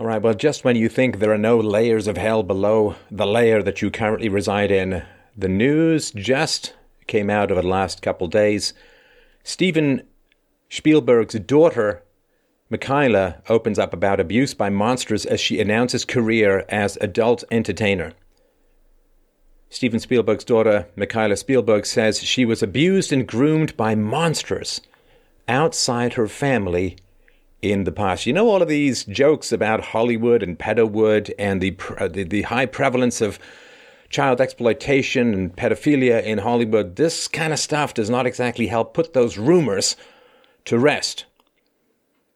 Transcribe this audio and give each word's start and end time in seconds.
All 0.00 0.06
right, 0.06 0.22
well, 0.22 0.32
just 0.32 0.64
when 0.64 0.76
you 0.76 0.88
think 0.88 1.18
there 1.18 1.30
are 1.30 1.36
no 1.36 1.58
layers 1.58 2.06
of 2.06 2.16
hell 2.16 2.42
below 2.42 2.94
the 3.10 3.26
layer 3.26 3.62
that 3.62 3.82
you 3.82 3.90
currently 3.90 4.30
reside 4.30 4.70
in, 4.70 5.02
the 5.36 5.46
news 5.46 6.10
just 6.12 6.72
came 7.06 7.28
out 7.28 7.52
over 7.52 7.60
the 7.60 7.68
last 7.68 8.00
couple 8.00 8.26
days. 8.26 8.72
Steven 9.44 10.04
Spielberg's 10.70 11.34
daughter, 11.40 12.02
Mikaela, 12.72 13.42
opens 13.50 13.78
up 13.78 13.92
about 13.92 14.20
abuse 14.20 14.54
by 14.54 14.70
monsters 14.70 15.26
as 15.26 15.38
she 15.38 15.60
announces 15.60 16.06
career 16.06 16.64
as 16.70 16.96
adult 17.02 17.44
entertainer. 17.50 18.14
Steven 19.68 20.00
Spielberg's 20.00 20.44
daughter, 20.44 20.88
Mikaela 20.96 21.36
Spielberg, 21.36 21.84
says 21.84 22.22
she 22.22 22.46
was 22.46 22.62
abused 22.62 23.12
and 23.12 23.28
groomed 23.28 23.76
by 23.76 23.94
monsters 23.94 24.80
outside 25.46 26.14
her 26.14 26.26
family 26.26 26.96
in 27.62 27.84
the 27.84 27.92
past. 27.92 28.26
You 28.26 28.32
know 28.32 28.48
all 28.48 28.62
of 28.62 28.68
these 28.68 29.04
jokes 29.04 29.52
about 29.52 29.86
Hollywood 29.86 30.42
and 30.42 30.58
pedowood 30.58 31.32
and 31.38 31.60
the, 31.60 31.76
uh, 31.98 32.08
the, 32.08 32.24
the 32.24 32.42
high 32.42 32.66
prevalence 32.66 33.20
of 33.20 33.38
child 34.08 34.40
exploitation 34.40 35.34
and 35.34 35.56
pedophilia 35.56 36.22
in 36.22 36.38
Hollywood. 36.38 36.96
This 36.96 37.28
kind 37.28 37.52
of 37.52 37.58
stuff 37.58 37.94
does 37.94 38.10
not 38.10 38.26
exactly 38.26 38.66
help 38.66 38.92
put 38.92 39.12
those 39.12 39.38
rumors 39.38 39.96
to 40.64 40.78
rest. 40.78 41.26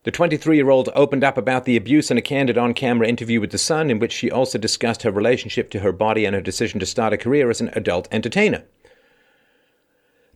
The 0.05 0.11
23 0.11 0.57
year 0.57 0.71
old 0.71 0.91
opened 0.95 1.25
up 1.25 1.39
about 1.39 1.65
the 1.65 1.77
abuse 1.77 2.11
in 2.11 2.19
a 2.19 2.23
candid 2.23 2.59
on 2.59 2.75
camera 2.75 3.09
interview 3.09 3.41
with 3.41 3.51
The 3.51 3.59
Sun, 3.59 3.91
in 3.91 3.99
which 3.99 4.13
she 4.13 4.31
also 4.31 4.59
discussed 4.59 5.03
her 5.03 5.11
relationship 5.11 5.71
to 5.71 5.81
her 5.81 5.93
body 5.93 6.27
and 6.27 6.35
her 6.35 6.43
decision 6.43 6.79
to 6.81 6.87
start 6.87 7.15
a 7.15 7.17
career 7.17 7.49
as 7.49 7.63
an 7.63 7.71
adult 7.73 8.07
entertainer. 8.13 8.65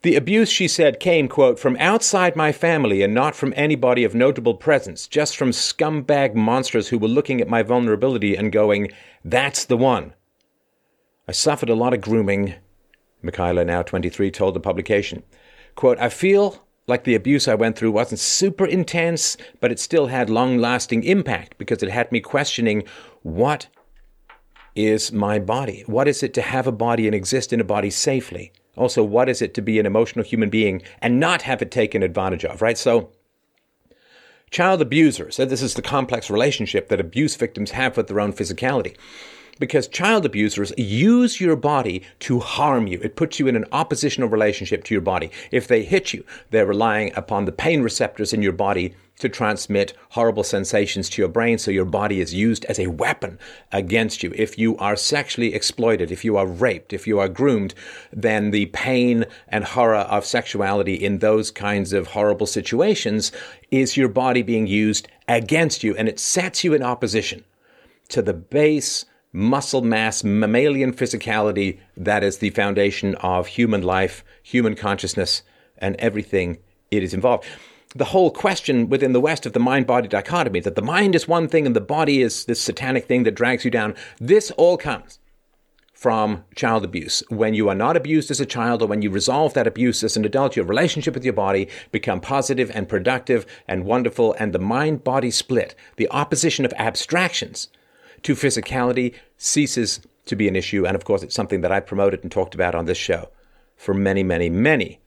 The 0.02 0.15
abuse, 0.15 0.48
she 0.48 0.69
said, 0.69 1.01
came, 1.01 1.27
quote, 1.27 1.59
from 1.59 1.77
outside 1.80 2.37
my 2.37 2.52
family 2.52 3.02
and 3.02 3.12
not 3.12 3.34
from 3.34 3.52
anybody 3.56 4.05
of 4.05 4.15
notable 4.15 4.55
presence, 4.55 5.09
just 5.09 5.37
from 5.37 5.51
scumbag 5.51 6.34
monsters 6.34 6.89
who 6.89 6.98
were 6.98 7.09
looking 7.09 7.41
at 7.41 7.48
my 7.48 7.65
vulnerability 7.65 8.37
and 8.37 8.53
going, 8.53 8.91
that's 9.25 9.65
the 9.65 9.77
one. 9.77 10.15
I 11.27 11.33
suffered 11.33 11.69
a 11.69 11.75
lot 11.75 11.95
of 11.95 12.00
grooming, 12.00 12.55
Mikaela, 13.25 13.67
now 13.67 13.83
23, 13.83 14.31
told 14.31 14.55
the 14.55 14.61
publication. 14.61 15.25
Quote, 15.75 15.98
I 15.98 16.11
feel 16.11 16.64
like 16.86 17.03
the 17.03 17.17
abuse 17.17 17.48
I 17.48 17.55
went 17.55 17.77
through 17.77 17.91
wasn't 17.91 18.20
super 18.20 18.67
intense, 18.67 19.36
but 19.61 19.73
it 19.73 19.80
still 19.80 20.06
had 20.06 20.30
long 20.30 20.58
lasting 20.58 21.03
impact 21.03 21.58
because 21.58 21.83
it 21.83 21.91
had 21.91 22.11
me 22.12 22.20
questioning 22.20 22.84
what 23.23 23.67
is 24.77 25.12
my 25.12 25.41
body? 25.41 25.83
What 25.86 26.06
is 26.06 26.23
it 26.23 26.33
to 26.34 26.42
have 26.42 26.69
a 26.69 26.73
body 26.73 27.06
and 27.06 27.14
exist 27.14 27.53
in 27.53 27.61
a 27.61 27.64
body 27.64 27.91
safely? 27.91 28.53
Also, 28.79 29.03
what 29.03 29.29
is 29.29 29.43
it 29.43 29.55
to 29.55 29.61
be 29.61 29.79
an 29.79 29.87
emotional 29.87 30.25
human 30.25 30.51
being 30.51 30.83
and 31.03 31.21
not 31.21 31.43
have 31.43 31.61
it 31.61 31.71
taken 31.71 32.03
advantage 32.03 32.45
of, 32.45 32.62
right? 32.62 32.79
So, 32.79 33.11
child 34.51 34.81
abusers, 34.81 35.37
so 35.37 35.45
this 35.45 35.62
is 35.62 35.75
the 35.75 35.83
complex 35.83 36.31
relationship 36.31 36.89
that 36.89 37.01
abuse 37.01 37.37
victims 37.37 37.73
have 37.73 37.97
with 37.97 38.07
their 38.07 38.20
own 38.20 38.33
physicality 38.33 38.97
because 39.59 39.89
child 39.89 40.25
abusers 40.25 40.73
use 40.77 41.41
your 41.41 41.56
body 41.56 42.03
to 42.20 42.41
harm 42.41 42.87
you. 42.87 43.01
It 43.03 43.17
puts 43.17 43.39
you 43.39 43.47
in 43.48 43.56
an 43.56 43.67
oppositional 43.73 44.28
relationship 44.28 44.84
to 44.84 44.95
your 44.95 45.01
body. 45.01 45.31
If 45.51 45.69
they 45.69 45.83
hit 45.84 46.12
you, 46.12 46.25
they're 46.51 46.67
relying 46.67 47.12
upon 47.17 47.45
the 47.45 47.53
pain 47.53 47.83
receptors 47.83 48.33
in 48.33 48.42
your 48.42 48.53
body 48.53 48.95
to 49.19 49.29
transmit 49.29 49.92
horrible 50.11 50.45
sensations 50.45 51.11
to 51.11 51.23
your 51.23 51.29
brain. 51.29 51.59
So 51.59 51.70
your 51.70 51.84
body 51.84 52.20
is 52.20 52.34
used 52.34 52.64
as 52.67 52.79
a 52.79 52.86
weapon 52.86 53.39
against 53.73 54.23
you. 54.23 54.33
If 54.36 54.59
you 54.59 54.77
are 54.79 54.97
sexually 54.97 55.55
exploited, 55.55 56.11
if 56.11 56.25
you 56.25 56.36
are 56.36 56.47
raped, 56.47 56.92
if 56.92 57.06
you 57.06 57.19
are 57.19 57.29
groomed, 57.29 57.75
then 58.12 58.51
the 58.51 58.67
pain 58.67 59.25
and 59.48 59.64
horror 59.64 59.97
of 59.97 60.25
sexuality 60.25 60.95
in 60.95 61.19
those 61.19 61.51
kinds 61.51 61.92
of 61.92 62.09
horrible 62.09 62.47
situations 62.47 63.33
is 63.70 63.97
your 63.97 64.09
body 64.09 64.42
being 64.42 64.67
used 64.67 65.09
against 65.27 65.83
you. 65.83 65.97
And 65.97 66.09
it 66.09 66.20
sets 66.20 66.62
you 66.64 66.73
in 66.75 66.83
opposition 66.83 67.45
to 68.11 68.23
the 68.23 68.34
base 68.34 69.05
muscle 69.33 69.83
mass, 69.83 70.25
mammalian 70.25 70.93
physicality 70.93 71.79
that 71.97 72.25
is 72.25 72.39
the 72.39 72.51
foundation 72.51 73.15
of 73.17 73.47
human 73.47 73.83
life, 73.83 74.25
human 74.43 74.75
consciousness, 74.75 75.42
and 75.79 75.97
everything 75.97 76.58
it 76.91 77.02
is 77.02 77.14
involved. 77.14 77.45
The 77.95 78.07
whole 78.07 78.30
question 78.30 78.89
within 78.89 79.13
the 79.13 79.20
West 79.20 79.47
of 79.47 79.55
the 79.55 79.61
mind 79.61 79.86
body 79.86 80.08
dichotomy 80.08 80.61
that 80.61 80.75
the 80.75 80.83
mind 80.83 81.14
is 81.14 81.27
one 81.27 81.48
thing 81.48 81.67
and 81.67 81.75
the 81.75 81.80
body 81.80 82.20
is 82.20 82.45
this 82.45 82.61
satanic 82.61 83.07
thing 83.07 83.23
that 83.23 83.35
drags 83.35 83.64
you 83.64 83.70
down, 83.70 83.95
this 84.19 84.51
all 84.52 84.77
comes 84.77 85.19
from 85.95 86.45
child 86.55 86.85
abuse. 86.85 87.23
When 87.29 87.55
you 87.55 87.69
are 87.69 87.75
not 87.75 87.97
abused 87.97 88.31
as 88.31 88.41
a 88.41 88.47
child 88.47 88.83
or 88.83 88.86
when 88.86 89.02
you 89.02 89.11
resolve 89.11 89.55
that 89.55 89.67
abuse 89.67 90.05
as 90.05 90.17
an 90.17 90.25
adult, 90.25 90.55
your 90.55 90.64
relationship 90.64 91.14
with 91.14 91.25
your 91.25 91.33
body 91.33 91.69
become 91.91 92.20
positive 92.20 92.70
and 92.73 92.89
productive 92.89 93.45
and 93.67 93.85
wonderful 93.85 94.36
and 94.39 94.52
the 94.52 94.61
mind 94.61 95.02
body 95.02 95.31
split, 95.31 95.75
the 95.97 96.08
opposition 96.11 96.64
of 96.64 96.73
abstractions 96.75 97.69
to 98.23 98.34
physicality 98.34 99.14
ceases 99.36 100.01
to 100.27 100.36
be 100.36 100.48
an 100.48 100.56
issue. 100.56 100.86
And 100.86 100.95
of 100.95 101.05
course, 101.05 101.23
it's 101.23 101.34
something 101.34 101.61
that 101.62 101.73
I've 101.73 101.86
promoted 101.86 102.23
and 102.23 102.30
talked 102.30 102.55
about 102.55 102.74
on 102.74 102.84
this 102.84 102.98
show 102.98 103.30
for 103.77 103.95
many, 103.95 104.23
many, 104.23 104.48
many 104.48 105.01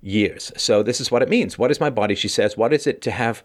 years. 0.00 0.52
So, 0.56 0.82
this 0.82 1.00
is 1.00 1.10
what 1.10 1.22
it 1.22 1.28
means. 1.28 1.58
What 1.58 1.70
is 1.70 1.80
my 1.80 1.90
body? 1.90 2.14
She 2.14 2.28
says, 2.28 2.56
What 2.56 2.72
is 2.72 2.86
it 2.86 3.02
to 3.02 3.10
have 3.10 3.42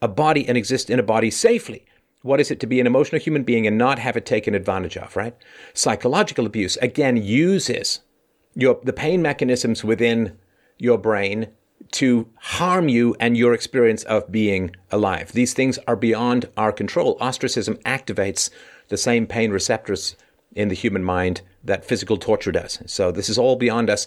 a 0.00 0.08
body 0.08 0.48
and 0.48 0.56
exist 0.56 0.90
in 0.90 0.98
a 0.98 1.04
body 1.04 1.30
safely? 1.30 1.84
What 2.22 2.40
is 2.40 2.50
it 2.50 2.60
to 2.60 2.66
be 2.66 2.80
an 2.80 2.86
emotional 2.86 3.20
human 3.20 3.44
being 3.44 3.66
and 3.66 3.78
not 3.78 3.98
have 3.98 4.16
it 4.16 4.26
taken 4.26 4.54
advantage 4.54 4.96
of, 4.96 5.16
right? 5.16 5.34
Psychological 5.72 6.44
abuse, 6.44 6.76
again, 6.78 7.16
uses 7.16 8.00
your, 8.54 8.78
the 8.82 8.92
pain 8.92 9.22
mechanisms 9.22 9.82
within 9.82 10.36
your 10.78 10.98
brain 10.98 11.48
to 11.92 12.28
harm 12.36 12.88
you 12.88 13.16
and 13.18 13.36
your 13.36 13.52
experience 13.52 14.04
of 14.04 14.30
being 14.30 14.74
alive. 14.90 15.32
These 15.32 15.54
things 15.54 15.78
are 15.88 15.96
beyond 15.96 16.48
our 16.56 16.72
control. 16.72 17.16
Ostracism 17.20 17.76
activates 17.84 18.50
the 18.88 18.96
same 18.96 19.26
pain 19.26 19.50
receptors 19.50 20.16
in 20.54 20.68
the 20.68 20.74
human 20.74 21.04
mind 21.04 21.42
that 21.64 21.84
physical 21.84 22.16
torture 22.16 22.52
does. 22.52 22.82
So 22.86 23.10
this 23.10 23.28
is 23.28 23.38
all 23.38 23.56
beyond 23.56 23.90
us. 23.90 24.06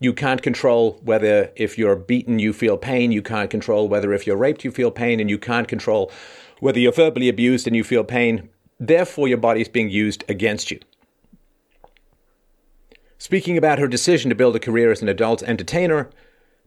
You 0.00 0.12
can't 0.12 0.42
control 0.42 1.00
whether 1.04 1.52
if 1.54 1.78
you're 1.78 1.96
beaten 1.96 2.38
you 2.38 2.52
feel 2.52 2.76
pain, 2.76 3.12
you 3.12 3.22
can't 3.22 3.50
control 3.50 3.88
whether 3.88 4.12
if 4.12 4.26
you're 4.26 4.36
raped 4.36 4.64
you 4.64 4.72
feel 4.72 4.90
pain, 4.90 5.20
and 5.20 5.30
you 5.30 5.38
can't 5.38 5.68
control 5.68 6.10
whether 6.60 6.80
you're 6.80 6.92
verbally 6.92 7.28
abused 7.28 7.66
and 7.66 7.76
you 7.76 7.84
feel 7.84 8.04
pain. 8.04 8.48
Therefore, 8.80 9.28
your 9.28 9.38
body 9.38 9.60
is 9.60 9.68
being 9.68 9.90
used 9.90 10.24
against 10.28 10.70
you. 10.72 10.80
Speaking 13.18 13.56
about 13.56 13.78
her 13.78 13.86
decision 13.86 14.28
to 14.30 14.34
build 14.34 14.56
a 14.56 14.60
career 14.60 14.90
as 14.90 15.02
an 15.02 15.08
adult 15.08 15.44
entertainer, 15.44 16.10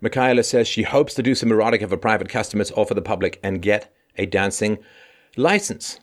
Mikaela 0.02 0.44
says 0.44 0.68
she 0.68 0.84
hopes 0.84 1.14
to 1.14 1.24
do 1.24 1.36
some 1.36 1.50
erotica 1.50 1.88
for 1.90 1.98
private 1.98 2.30
customers 2.30 2.72
or 2.72 2.86
for 2.86 2.94
the 2.94 3.02
public 3.02 3.40
and 3.42 3.62
get 3.62 3.94
a 4.18 4.26
dancing 4.26 4.78
license. 5.38 6.00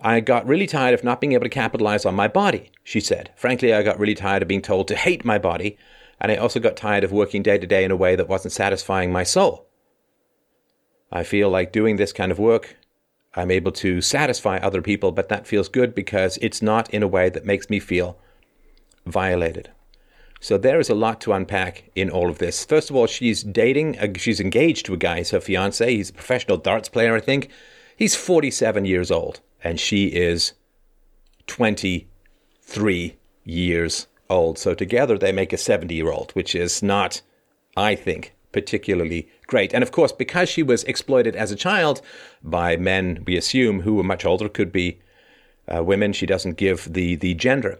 I 0.00 0.20
got 0.20 0.46
really 0.46 0.66
tired 0.66 0.94
of 0.94 1.04
not 1.04 1.20
being 1.20 1.32
able 1.32 1.44
to 1.44 1.48
capitalize 1.48 2.04
on 2.04 2.14
my 2.14 2.28
body, 2.28 2.70
she 2.82 3.00
said. 3.00 3.30
Frankly, 3.36 3.72
I 3.72 3.82
got 3.82 3.98
really 3.98 4.14
tired 4.14 4.42
of 4.42 4.48
being 4.48 4.62
told 4.62 4.88
to 4.88 4.96
hate 4.96 5.24
my 5.24 5.38
body, 5.38 5.76
and 6.20 6.32
I 6.32 6.36
also 6.36 6.58
got 6.58 6.76
tired 6.76 7.04
of 7.04 7.12
working 7.12 7.42
day 7.42 7.58
to 7.58 7.66
day 7.66 7.84
in 7.84 7.90
a 7.90 7.96
way 7.96 8.16
that 8.16 8.28
wasn't 8.28 8.52
satisfying 8.52 9.12
my 9.12 9.22
soul. 9.22 9.68
I 11.12 11.22
feel 11.22 11.50
like 11.50 11.72
doing 11.72 11.96
this 11.96 12.12
kind 12.12 12.32
of 12.32 12.38
work, 12.38 12.76
I'm 13.34 13.50
able 13.50 13.72
to 13.72 14.00
satisfy 14.00 14.58
other 14.58 14.82
people, 14.82 15.12
but 15.12 15.28
that 15.28 15.46
feels 15.46 15.68
good 15.68 15.94
because 15.94 16.38
it's 16.42 16.62
not 16.62 16.90
in 16.90 17.02
a 17.02 17.08
way 17.08 17.28
that 17.30 17.46
makes 17.46 17.70
me 17.70 17.78
feel 17.78 18.18
violated. 19.06 19.70
So 20.42 20.58
there 20.58 20.80
is 20.80 20.90
a 20.90 20.94
lot 20.96 21.20
to 21.20 21.32
unpack 21.32 21.84
in 21.94 22.10
all 22.10 22.28
of 22.28 22.38
this. 22.38 22.64
First 22.64 22.90
of 22.90 22.96
all, 22.96 23.06
she's 23.06 23.44
dating, 23.44 23.96
uh, 24.00 24.08
she's 24.16 24.40
engaged 24.40 24.84
to 24.86 24.94
a 24.94 24.96
guy, 24.96 25.18
he's 25.18 25.30
her 25.30 25.40
fiance. 25.40 25.88
He's 25.88 26.10
a 26.10 26.12
professional 26.12 26.56
darts 26.56 26.88
player, 26.88 27.14
I 27.14 27.20
think. 27.20 27.48
He's 27.96 28.16
47 28.16 28.84
years 28.84 29.12
old, 29.12 29.38
and 29.62 29.78
she 29.78 30.06
is 30.06 30.54
23 31.46 33.16
years 33.44 34.08
old. 34.28 34.58
So 34.58 34.74
together 34.74 35.16
they 35.16 35.30
make 35.30 35.52
a 35.52 35.56
70 35.56 35.94
year 35.94 36.10
old, 36.10 36.32
which 36.32 36.56
is 36.56 36.82
not, 36.82 37.22
I 37.76 37.94
think, 37.94 38.34
particularly 38.50 39.28
great. 39.46 39.72
And 39.72 39.84
of 39.84 39.92
course, 39.92 40.10
because 40.10 40.48
she 40.48 40.64
was 40.64 40.82
exploited 40.84 41.36
as 41.36 41.52
a 41.52 41.56
child 41.56 42.02
by 42.42 42.76
men, 42.76 43.22
we 43.28 43.36
assume, 43.36 43.82
who 43.82 43.94
were 43.94 44.02
much 44.02 44.24
older, 44.24 44.48
could 44.48 44.72
be 44.72 44.98
uh, 45.72 45.84
women, 45.84 46.12
she 46.12 46.26
doesn't 46.26 46.56
give 46.56 46.92
the, 46.92 47.14
the 47.14 47.34
gender 47.34 47.78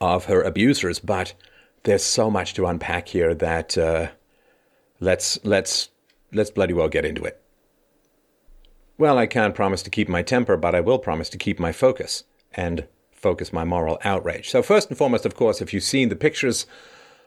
of 0.00 0.24
her 0.24 0.42
abusers, 0.42 0.98
but 0.98 1.34
there's 1.84 2.04
so 2.04 2.30
much 2.30 2.54
to 2.54 2.66
unpack 2.66 3.08
here 3.08 3.34
that 3.34 3.76
uh, 3.76 4.08
let's 5.00 5.38
let's 5.44 5.88
let's 6.32 6.50
bloody 6.50 6.74
well 6.74 6.88
get 6.88 7.04
into 7.04 7.24
it. 7.24 7.40
Well, 8.98 9.18
I 9.18 9.26
can't 9.26 9.54
promise 9.54 9.82
to 9.82 9.90
keep 9.90 10.08
my 10.08 10.22
temper, 10.22 10.56
but 10.56 10.74
I 10.74 10.80
will 10.80 10.98
promise 10.98 11.28
to 11.30 11.38
keep 11.38 11.58
my 11.58 11.72
focus 11.72 12.24
and 12.52 12.86
focus 13.10 13.52
my 13.52 13.64
moral 13.64 13.98
outrage. 14.04 14.50
So 14.50 14.62
first 14.62 14.88
and 14.88 14.98
foremost, 14.98 15.26
of 15.26 15.34
course, 15.34 15.60
if 15.60 15.72
you've 15.72 15.82
seen 15.82 16.08
the 16.08 16.16
pictures 16.16 16.66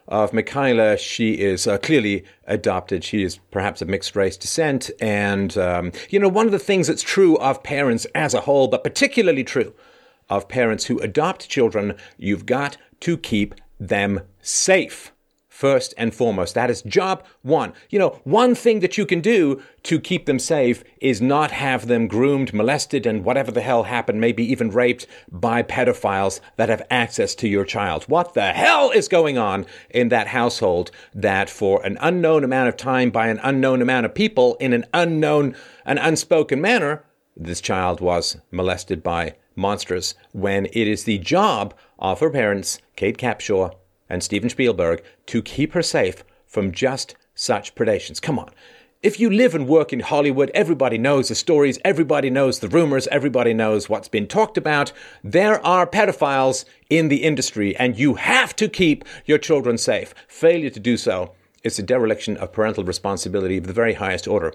of 0.08 0.30
Mikaela, 0.30 0.98
she 0.98 1.40
is 1.40 1.66
uh, 1.66 1.78
clearly 1.78 2.24
adopted. 2.46 3.02
She 3.02 3.24
is 3.24 3.38
perhaps 3.50 3.82
of 3.82 3.88
mixed 3.88 4.14
race 4.14 4.36
descent. 4.36 4.90
And, 5.00 5.58
um, 5.58 5.92
you 6.08 6.20
know, 6.20 6.28
one 6.28 6.46
of 6.46 6.52
the 6.52 6.58
things 6.58 6.86
that's 6.86 7.02
true 7.02 7.36
of 7.38 7.62
parents 7.62 8.06
as 8.14 8.32
a 8.32 8.42
whole, 8.42 8.68
but 8.68 8.84
particularly 8.84 9.42
true 9.42 9.74
of 10.28 10.48
parents 10.48 10.86
who 10.86 10.98
adopt 11.00 11.48
children, 11.48 11.96
you've 12.16 12.46
got 12.46 12.76
to 13.00 13.16
keep 13.16 13.54
them 13.78 14.20
safe 14.40 15.12
first 15.56 15.94
and 15.96 16.14
foremost. 16.14 16.54
That 16.54 16.68
is 16.68 16.82
job 16.82 17.24
one. 17.40 17.72
You 17.88 17.98
know, 17.98 18.20
one 18.24 18.54
thing 18.54 18.80
that 18.80 18.98
you 18.98 19.06
can 19.06 19.22
do 19.22 19.62
to 19.84 19.98
keep 19.98 20.26
them 20.26 20.38
safe 20.38 20.84
is 21.00 21.22
not 21.22 21.50
have 21.50 21.86
them 21.86 22.08
groomed, 22.08 22.52
molested, 22.52 23.06
and 23.06 23.24
whatever 23.24 23.50
the 23.50 23.62
hell 23.62 23.84
happened, 23.84 24.20
maybe 24.20 24.44
even 24.44 24.68
raped 24.68 25.06
by 25.32 25.62
pedophiles 25.62 26.40
that 26.56 26.68
have 26.68 26.86
access 26.90 27.34
to 27.36 27.48
your 27.48 27.64
child. 27.64 28.04
What 28.04 28.34
the 28.34 28.52
hell 28.52 28.90
is 28.90 29.08
going 29.08 29.38
on 29.38 29.64
in 29.88 30.10
that 30.10 30.26
household 30.26 30.90
that 31.14 31.48
for 31.48 31.82
an 31.86 31.96
unknown 32.02 32.44
amount 32.44 32.68
of 32.68 32.76
time 32.76 33.10
by 33.10 33.28
an 33.28 33.40
unknown 33.42 33.80
amount 33.80 34.04
of 34.04 34.14
people 34.14 34.56
in 34.60 34.74
an 34.74 34.84
unknown, 34.92 35.56
an 35.86 35.96
unspoken 35.96 36.60
manner, 36.60 37.02
this 37.34 37.62
child 37.62 38.02
was 38.02 38.36
molested 38.50 39.02
by 39.02 39.36
monsters 39.54 40.14
when 40.32 40.66
it 40.66 40.86
is 40.86 41.04
the 41.04 41.16
job 41.18 41.72
of 41.98 42.20
her 42.20 42.30
parents, 42.30 42.80
Kate 42.96 43.18
Capshaw 43.18 43.74
and 44.08 44.22
Steven 44.22 44.50
Spielberg 44.50 45.02
to 45.26 45.42
keep 45.42 45.72
her 45.72 45.82
safe 45.82 46.24
from 46.46 46.72
just 46.72 47.16
such 47.34 47.74
predations. 47.74 48.20
Come 48.20 48.38
on. 48.38 48.50
If 49.02 49.20
you 49.20 49.30
live 49.30 49.54
and 49.54 49.68
work 49.68 49.92
in 49.92 50.00
Hollywood, 50.00 50.50
everybody 50.54 50.96
knows 50.98 51.28
the 51.28 51.34
stories, 51.34 51.78
everybody 51.84 52.30
knows 52.30 52.58
the 52.58 52.68
rumors, 52.68 53.06
everybody 53.08 53.52
knows 53.52 53.88
what's 53.88 54.08
been 54.08 54.26
talked 54.26 54.56
about. 54.56 54.90
There 55.22 55.64
are 55.64 55.86
pedophiles 55.86 56.64
in 56.88 57.08
the 57.08 57.22
industry, 57.22 57.76
and 57.76 57.98
you 57.98 58.14
have 58.14 58.56
to 58.56 58.68
keep 58.68 59.04
your 59.26 59.38
children 59.38 59.76
safe. 59.78 60.14
Failure 60.26 60.70
to 60.70 60.80
do 60.80 60.96
so 60.96 61.32
is 61.62 61.78
a 61.78 61.82
dereliction 61.82 62.36
of 62.38 62.52
parental 62.52 62.84
responsibility 62.84 63.58
of 63.58 63.66
the 63.66 63.72
very 63.72 63.94
highest 63.94 64.26
order. 64.26 64.54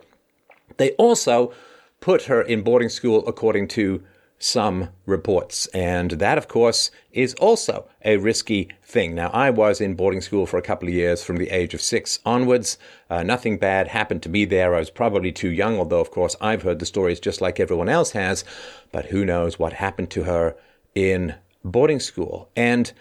They 0.78 0.92
also 0.92 1.54
put 2.00 2.24
her 2.24 2.42
in 2.42 2.64
boarding 2.64 2.90
school 2.90 3.26
according 3.28 3.68
to 3.70 4.04
some 4.42 4.90
reports. 5.06 5.68
And 5.68 6.12
that, 6.12 6.38
of 6.38 6.48
course, 6.48 6.90
is 7.12 7.34
also 7.36 7.88
a 8.04 8.18
risky 8.18 8.70
thing. 8.84 9.14
Now, 9.14 9.30
I 9.30 9.52
was 9.52 9.80
in 9.80 9.96
boarding 9.96 10.20
school 10.20 10.46
for 10.46 10.58
a 10.58 10.64
couple 10.64 10.88
of 10.88 10.94
years 10.94 11.24
from 11.24 11.38
the 11.38 11.50
age 11.52 11.74
of 11.74 11.82
six 11.82 12.20
onwards. 12.26 12.78
Uh, 13.10 13.24
nothing 13.24 13.58
bad 13.58 13.88
happened 13.88 14.24
to 14.24 14.30
me 14.30 14.46
there. 14.46 14.76
I 14.76 14.80
was 14.80 14.90
probably 14.90 15.32
too 15.32 15.52
young, 15.52 15.78
although, 15.78 16.02
of 16.02 16.12
course, 16.12 16.36
I've 16.42 16.64
heard 16.64 16.80
the 16.80 16.86
stories 16.86 17.20
just 17.20 17.40
like 17.40 17.60
everyone 17.60 17.88
else 17.88 18.12
has. 18.12 18.44
But 18.92 19.06
who 19.06 19.24
knows 19.24 19.60
what 19.60 19.74
happened 19.74 20.10
to 20.12 20.24
her 20.24 20.56
in 20.96 21.36
boarding 21.64 22.00
school? 22.00 22.50
And 22.56 22.92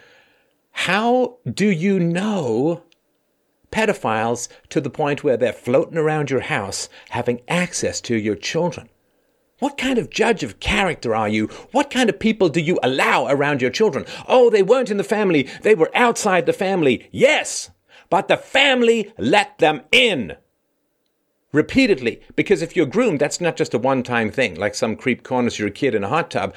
how 0.73 1.39
do 1.51 1.67
you 1.67 1.99
know 1.99 2.83
pedophiles 3.73 4.49
to 4.69 4.81
the 4.81 4.91
point 4.91 5.25
where 5.25 5.37
they're 5.37 5.53
floating 5.53 5.97
around 5.97 6.31
your 6.31 6.41
house 6.41 6.89
having 7.09 7.41
access 7.49 8.01
to 8.03 8.17
your 8.17 8.37
children? 8.37 8.89
What 9.61 9.77
kind 9.77 9.99
of 9.99 10.11
judge 10.11 10.43
of 10.43 10.59
character 10.59 11.15
are 11.15 11.29
you? 11.29 11.47
What 11.71 11.91
kind 11.91 12.09
of 12.09 12.19
people 12.19 12.49
do 12.49 12.61
you 12.61 12.79
allow 12.83 13.27
around 13.27 13.61
your 13.61 13.71
children? 13.71 14.07
Oh, 14.27 14.49
they 14.51 14.63
weren't 14.63 14.91
in 14.91 14.97
the 14.97 15.05
family. 15.05 15.49
They 15.63 15.75
were 15.75 15.91
outside 15.95 16.47
the 16.47 16.53
family. 16.55 17.09
Yes, 17.13 17.71
but 18.09 18.27
the 18.27 18.39
family 18.39 19.13
let 19.19 19.59
them 19.59 19.83
in. 19.93 20.37
Repeatedly. 21.53 22.23
Because 22.37 22.63
if 22.63 22.75
you're 22.75 22.87
groomed, 22.87 23.21
that's 23.21 23.41
not 23.41 23.57
just 23.57 23.75
a 23.75 23.79
one 23.79 24.03
time 24.03 24.31
thing, 24.31 24.55
like 24.55 24.75
some 24.75 24.97
creep 24.97 25.23
corners 25.23 25.59
your 25.59 25.71
kid 25.71 25.95
in 25.95 26.05
a 26.05 26.09
hot 26.09 26.31
tub. 26.31 26.55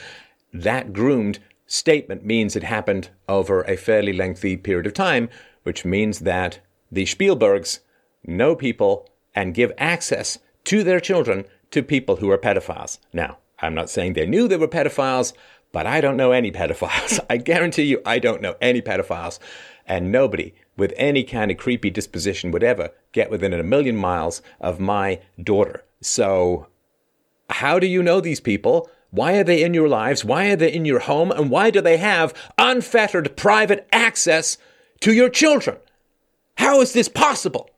That 0.53 0.93
groomed 0.93 1.39
statement 1.67 2.25
means 2.25 2.55
it 2.55 2.63
happened 2.63 3.09
over 3.27 3.63
a 3.63 3.75
fairly 3.75 4.13
lengthy 4.13 4.55
period 4.55 4.87
of 4.87 4.93
time, 4.93 5.29
which 5.63 5.83
means 5.83 6.19
that 6.19 6.59
the 6.89 7.03
Spielbergs 7.03 7.79
know 8.25 8.55
people 8.55 9.09
and 9.35 9.53
give 9.53 9.73
access 9.77 10.39
to 10.65 10.83
their 10.83 11.01
children 11.01 11.43
to 11.73 11.83
people 11.83 12.17
who 12.17 12.29
are 12.31 12.37
pedophiles. 12.37 12.99
Now, 13.11 13.37
I'm 13.59 13.73
not 13.73 13.89
saying 13.89 14.13
they 14.13 14.25
knew 14.25 14.47
they 14.47 14.57
were 14.57 14.67
pedophiles, 14.67 15.33
but 15.71 15.87
I 15.87 16.01
don't 16.01 16.17
know 16.17 16.31
any 16.31 16.51
pedophiles. 16.51 17.19
I 17.29 17.37
guarantee 17.37 17.83
you, 17.83 18.01
I 18.05 18.19
don't 18.19 18.41
know 18.41 18.55
any 18.61 18.81
pedophiles. 18.81 19.39
And 19.85 20.11
nobody 20.11 20.53
with 20.77 20.93
any 20.95 21.23
kind 21.23 21.51
of 21.51 21.57
creepy 21.57 21.89
disposition 21.89 22.51
would 22.51 22.63
ever 22.63 22.91
get 23.11 23.29
within 23.29 23.53
a 23.53 23.63
million 23.63 23.97
miles 23.97 24.41
of 24.61 24.79
my 24.79 25.19
daughter. 25.41 25.83
So, 25.99 26.67
how 27.49 27.79
do 27.79 27.87
you 27.87 28.01
know 28.01 28.21
these 28.21 28.39
people? 28.39 28.89
Why 29.09 29.33
are 29.33 29.43
they 29.43 29.63
in 29.63 29.73
your 29.73 29.89
lives? 29.89 30.23
Why 30.23 30.51
are 30.51 30.55
they 30.55 30.71
in 30.71 30.85
your 30.85 30.99
home? 30.99 31.31
And 31.31 31.49
why 31.49 31.69
do 31.69 31.81
they 31.81 31.97
have 31.97 32.33
unfettered 32.57 33.35
private 33.35 33.87
access 33.91 34.57
to 35.01 35.13
your 35.13 35.29
children? 35.29 35.77
How 36.57 36.81
is 36.81 36.93
this 36.93 37.09
possible? 37.09 37.69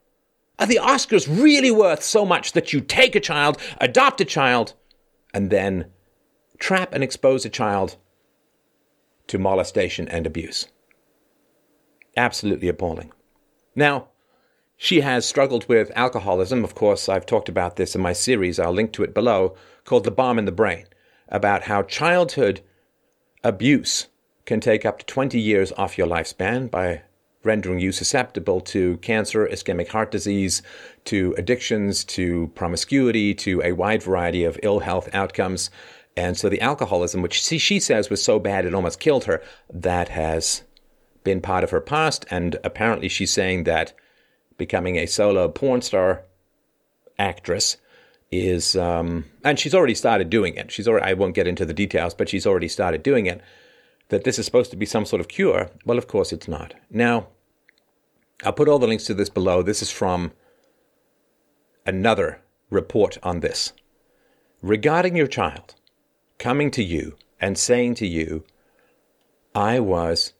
Are 0.58 0.66
the 0.66 0.80
Oscars 0.82 1.28
really 1.28 1.70
worth 1.70 2.02
so 2.02 2.24
much 2.24 2.52
that 2.52 2.72
you 2.72 2.80
take 2.80 3.14
a 3.14 3.20
child, 3.20 3.58
adopt 3.80 4.20
a 4.20 4.24
child, 4.24 4.74
and 5.34 5.50
then 5.50 5.90
trap 6.58 6.94
and 6.94 7.04
expose 7.04 7.44
a 7.44 7.50
child 7.50 7.96
to 9.26 9.38
molestation 9.38 10.08
and 10.08 10.26
abuse? 10.26 10.68
Absolutely 12.16 12.68
appalling. 12.68 13.12
Now, 13.74 14.08
she 14.78 15.02
has 15.02 15.26
struggled 15.26 15.68
with 15.68 15.90
alcoholism. 15.94 16.64
Of 16.64 16.74
course, 16.74 17.08
I've 17.08 17.26
talked 17.26 17.50
about 17.50 17.76
this 17.76 17.94
in 17.94 18.00
my 18.00 18.14
series, 18.14 18.58
I'll 18.58 18.72
link 18.72 18.92
to 18.92 19.02
it 19.02 19.12
below, 19.12 19.54
called 19.84 20.04
The 20.04 20.10
Bomb 20.10 20.38
in 20.38 20.46
the 20.46 20.52
Brain, 20.52 20.86
about 21.28 21.64
how 21.64 21.82
childhood 21.82 22.62
abuse 23.44 24.06
can 24.46 24.60
take 24.60 24.86
up 24.86 24.98
to 24.98 25.06
20 25.06 25.38
years 25.38 25.72
off 25.72 25.98
your 25.98 26.06
lifespan 26.06 26.70
by 26.70 27.02
rendering 27.46 27.80
you 27.80 27.92
susceptible 27.92 28.60
to 28.60 28.98
cancer, 28.98 29.46
ischemic 29.46 29.88
heart 29.88 30.10
disease, 30.10 30.62
to 31.06 31.34
addictions, 31.38 32.04
to 32.04 32.50
promiscuity, 32.54 33.32
to 33.34 33.62
a 33.62 33.72
wide 33.72 34.02
variety 34.02 34.44
of 34.44 34.60
ill 34.62 34.80
health 34.80 35.08
outcomes. 35.14 35.70
And 36.16 36.36
so 36.36 36.48
the 36.48 36.60
alcoholism, 36.60 37.22
which 37.22 37.42
she 37.42 37.78
says 37.78 38.10
was 38.10 38.22
so 38.22 38.38
bad 38.38 38.64
it 38.64 38.74
almost 38.74 39.00
killed 39.00 39.24
her, 39.24 39.42
that 39.72 40.08
has 40.08 40.62
been 41.24 41.40
part 41.40 41.64
of 41.64 41.70
her 41.70 41.80
past. 41.80 42.24
And 42.30 42.56
apparently 42.64 43.08
she's 43.08 43.32
saying 43.32 43.64
that 43.64 43.92
becoming 44.56 44.96
a 44.96 45.06
solo 45.06 45.48
porn 45.48 45.82
star 45.82 46.22
actress 47.18 47.76
is, 48.30 48.76
um, 48.76 49.26
and 49.44 49.58
she's 49.58 49.74
already 49.74 49.94
started 49.94 50.30
doing 50.30 50.54
it. 50.54 50.70
She's 50.70 50.88
already, 50.88 51.06
I 51.06 51.12
won't 51.12 51.34
get 51.34 51.46
into 51.46 51.64
the 51.64 51.74
details, 51.74 52.14
but 52.14 52.28
she's 52.28 52.46
already 52.46 52.68
started 52.68 53.02
doing 53.02 53.26
it. 53.26 53.40
That 54.08 54.22
this 54.22 54.38
is 54.38 54.46
supposed 54.46 54.70
to 54.70 54.76
be 54.76 54.86
some 54.86 55.04
sort 55.04 55.20
of 55.20 55.28
cure. 55.28 55.68
Well, 55.84 55.98
of 55.98 56.06
course 56.06 56.32
it's 56.32 56.46
not. 56.46 56.74
Now, 56.90 57.26
I'll 58.44 58.52
put 58.52 58.68
all 58.68 58.78
the 58.78 58.86
links 58.86 59.04
to 59.04 59.14
this 59.14 59.30
below. 59.30 59.62
This 59.62 59.82
is 59.82 59.90
from 59.90 60.32
another 61.86 62.42
report 62.70 63.18
on 63.22 63.40
this. 63.40 63.72
Regarding 64.62 65.16
your 65.16 65.26
child 65.26 65.74
coming 66.38 66.70
to 66.72 66.82
you 66.82 67.16
and 67.40 67.56
saying 67.56 67.94
to 67.96 68.06
you, 68.06 68.44
I 69.54 69.80
was 69.80 70.32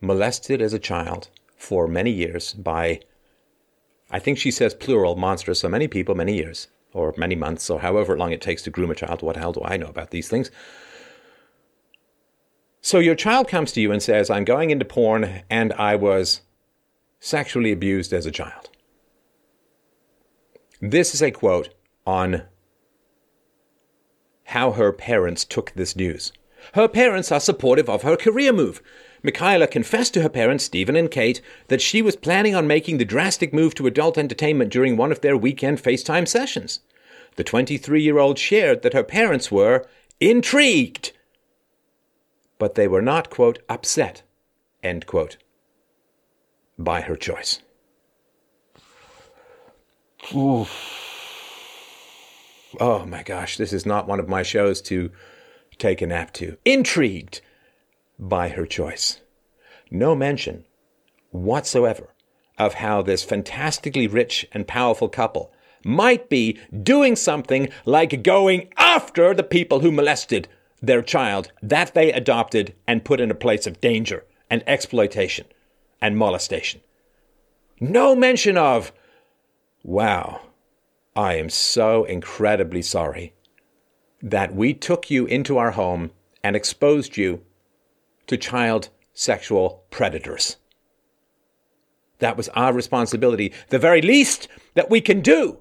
molested 0.00 0.62
as 0.62 0.72
a 0.72 0.78
child 0.78 1.30
for 1.56 1.88
many 1.88 2.10
years 2.10 2.54
by, 2.54 3.00
I 4.10 4.20
think 4.20 4.38
she 4.38 4.50
says 4.50 4.74
plural, 4.74 5.16
monsters, 5.16 5.60
so 5.60 5.68
many 5.68 5.88
people, 5.88 6.14
many 6.14 6.36
years, 6.36 6.68
or 6.92 7.14
many 7.16 7.34
months, 7.34 7.68
or 7.68 7.80
however 7.80 8.16
long 8.16 8.32
it 8.32 8.40
takes 8.40 8.62
to 8.62 8.70
groom 8.70 8.90
a 8.90 8.94
child. 8.94 9.22
What 9.22 9.34
the 9.34 9.40
hell 9.40 9.52
do 9.52 9.62
I 9.64 9.76
know 9.76 9.88
about 9.88 10.10
these 10.10 10.28
things? 10.28 10.50
So 12.80 13.00
your 13.00 13.16
child 13.16 13.48
comes 13.48 13.72
to 13.72 13.80
you 13.80 13.90
and 13.90 14.02
says, 14.02 14.30
I'm 14.30 14.44
going 14.44 14.70
into 14.70 14.84
porn 14.84 15.42
and 15.50 15.72
I 15.72 15.96
was 15.96 16.42
sexually 17.20 17.72
abused 17.72 18.12
as 18.12 18.26
a 18.26 18.30
child. 18.30 18.70
This 20.80 21.14
is 21.14 21.22
a 21.22 21.30
quote 21.30 21.70
on 22.06 22.44
how 24.44 24.72
her 24.72 24.92
parents 24.92 25.44
took 25.44 25.72
this 25.72 25.96
news. 25.96 26.32
Her 26.74 26.88
parents 26.88 27.32
are 27.32 27.40
supportive 27.40 27.88
of 27.88 28.02
her 28.02 28.16
career 28.16 28.52
move. 28.52 28.80
Mikaela 29.22 29.70
confessed 29.70 30.14
to 30.14 30.22
her 30.22 30.28
parents, 30.28 30.64
Steven 30.64 30.96
and 30.96 31.10
Kate, 31.10 31.40
that 31.66 31.82
she 31.82 32.00
was 32.00 32.16
planning 32.16 32.54
on 32.54 32.66
making 32.66 32.98
the 32.98 33.04
drastic 33.04 33.52
move 33.52 33.74
to 33.74 33.86
adult 33.86 34.16
entertainment 34.16 34.72
during 34.72 34.96
one 34.96 35.10
of 35.10 35.20
their 35.20 35.36
weekend 35.36 35.78
FaceTime 35.78 36.26
sessions. 36.26 36.80
The 37.36 37.44
23 37.44 38.02
year 38.02 38.18
old 38.18 38.38
shared 38.38 38.82
that 38.82 38.94
her 38.94 39.04
parents 39.04 39.50
were 39.50 39.86
intrigued, 40.20 41.12
but 42.58 42.74
they 42.74 42.88
were 42.88 43.02
not, 43.02 43.30
quote, 43.30 43.58
upset, 43.68 44.22
end 44.82 45.06
quote 45.06 45.36
by 46.78 47.00
her 47.00 47.16
choice. 47.16 47.60
Oof. 50.34 50.94
Oh 52.78 53.04
my 53.06 53.22
gosh, 53.22 53.56
this 53.56 53.72
is 53.72 53.86
not 53.86 54.06
one 54.06 54.20
of 54.20 54.28
my 54.28 54.42
shows 54.42 54.80
to 54.82 55.10
take 55.78 56.02
a 56.02 56.06
nap 56.06 56.32
to. 56.34 56.58
Intrigued 56.64 57.40
by 58.18 58.50
her 58.50 58.66
choice. 58.66 59.20
No 59.90 60.14
mention 60.14 60.64
whatsoever 61.30 62.14
of 62.58 62.74
how 62.74 63.02
this 63.02 63.24
fantastically 63.24 64.06
rich 64.06 64.46
and 64.52 64.66
powerful 64.66 65.08
couple 65.08 65.52
might 65.84 66.28
be 66.28 66.58
doing 66.82 67.16
something 67.16 67.68
like 67.84 68.22
going 68.22 68.68
after 68.76 69.32
the 69.32 69.42
people 69.42 69.80
who 69.80 69.92
molested 69.92 70.48
their 70.82 71.02
child 71.02 71.52
that 71.62 71.94
they 71.94 72.12
adopted 72.12 72.74
and 72.86 73.04
put 73.04 73.20
in 73.20 73.30
a 73.30 73.34
place 73.34 73.66
of 73.66 73.80
danger 73.80 74.24
and 74.50 74.62
exploitation 74.66 75.46
and 76.00 76.16
molestation. 76.16 76.80
No 77.80 78.14
mention 78.14 78.56
of, 78.56 78.92
wow, 79.82 80.40
I 81.14 81.34
am 81.34 81.48
so 81.48 82.04
incredibly 82.04 82.82
sorry 82.82 83.34
that 84.22 84.54
we 84.54 84.74
took 84.74 85.10
you 85.10 85.26
into 85.26 85.58
our 85.58 85.72
home 85.72 86.10
and 86.42 86.56
exposed 86.56 87.16
you 87.16 87.42
to 88.26 88.36
child 88.36 88.88
sexual 89.14 89.84
predators. 89.90 90.56
That 92.18 92.36
was 92.36 92.48
our 92.50 92.72
responsibility. 92.72 93.52
The 93.68 93.78
very 93.78 94.02
least 94.02 94.48
that 94.74 94.90
we 94.90 95.00
can 95.00 95.20
do 95.20 95.58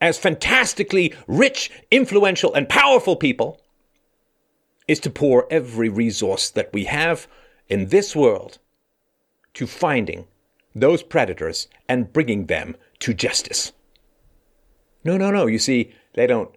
as 0.00 0.18
fantastically 0.18 1.14
rich, 1.26 1.70
influential, 1.90 2.52
and 2.54 2.68
powerful 2.68 3.16
people 3.16 3.60
is 4.86 5.00
to 5.00 5.10
pour 5.10 5.46
every 5.50 5.88
resource 5.88 6.50
that 6.50 6.72
we 6.72 6.84
have 6.84 7.26
in 7.68 7.88
this 7.88 8.14
world 8.14 8.58
to 9.54 9.66
finding 9.66 10.26
those 10.74 11.02
predators 11.02 11.68
and 11.88 12.12
bringing 12.12 12.46
them 12.46 12.76
to 13.00 13.14
justice. 13.14 13.72
No, 15.04 15.16
no, 15.16 15.30
no. 15.30 15.46
You 15.46 15.58
see, 15.58 15.92
they 16.14 16.26
don't 16.26 16.50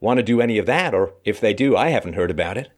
want 0.00 0.18
to 0.18 0.22
do 0.22 0.40
any 0.40 0.58
of 0.58 0.66
that, 0.66 0.94
or 0.94 1.14
if 1.24 1.40
they 1.40 1.52
do, 1.52 1.76
I 1.76 1.88
haven't 1.88 2.14
heard 2.14 2.30
about 2.30 2.56
it. 2.56 2.70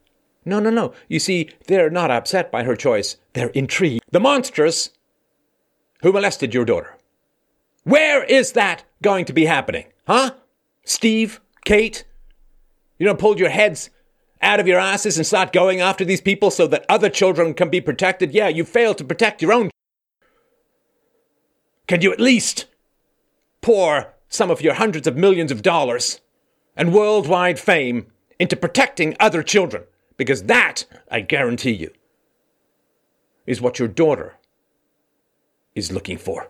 No, 0.45 0.61
no, 0.61 0.71
no. 0.71 0.93
You 1.09 1.19
see, 1.19 1.50
they're 1.67 1.91
not 1.91 2.11
upset 2.11 2.50
by 2.50 2.65
her 2.65 2.75
choice. 2.75 3.17
They're 3.35 3.49
intrigued. 3.49 4.03
The 4.11 4.21
monsters 4.21 4.91
who 6.03 6.12
molested 6.12 6.55
your 6.55 6.65
daughter. 6.65 6.97
Where 7.85 8.25
is 8.25 8.53
that 8.53 8.85
going 9.03 9.25
to 9.27 9.33
be 9.33 9.47
happening? 9.47 9.87
Huh? 10.07 10.33
Steve? 10.85 11.41
Kate? 11.65 12.05
You 12.99 13.07
don't 13.07 13.19
pull 13.19 13.38
your 13.38 13.50
heads 13.50 13.91
out 14.42 14.61
of 14.61 14.66
your 14.66 14.78
asses 14.78 15.16
and 15.16 15.26
start 15.26 15.52
going 15.52 15.80
after 15.80 16.04
these 16.04 16.21
people 16.21 16.50
so 16.50 16.66
that 16.66 16.87
other 16.88 17.09
children 17.09 17.54
can 17.54 17.71
be 17.71 17.80
protected? 17.80 18.33
Yeah, 18.33 18.49
you 18.49 18.64
failed 18.64 18.99
to 18.99 19.04
protect 19.04 19.42
your 19.42 19.52
own. 19.52 19.71
Can 21.87 22.02
you 22.02 22.12
at 22.12 22.21
least 22.21 22.66
pour 23.61 24.14
some 24.28 24.50
of 24.50 24.61
your 24.61 24.75
hundreds 24.75 25.07
of 25.07 25.16
millions 25.16 25.50
of 25.50 25.62
dollars 25.62 26.21
and 26.76 26.92
worldwide 26.92 27.59
fame 27.59 28.07
into 28.38 28.57
protecting 28.57 29.16
other 29.18 29.42
children? 29.42 29.85
Because 30.16 30.45
that, 30.45 30.85
I 31.11 31.21
guarantee 31.21 31.73
you, 31.73 31.92
is 33.47 33.61
what 33.61 33.78
your 33.78 33.88
daughter 33.88 34.37
is 35.75 35.92
looking 35.92 36.18
for. 36.18 36.49